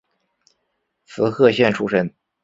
[1.05, 2.11] 滋贺县出身。